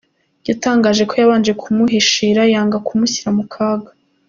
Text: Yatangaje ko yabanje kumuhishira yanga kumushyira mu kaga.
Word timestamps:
Yatangaje 0.47 1.03
ko 1.09 1.13
yabanje 1.21 1.51
kumuhishira 1.61 2.41
yanga 2.53 2.77
kumushyira 2.87 3.29
mu 3.37 3.43
kaga. 3.53 3.89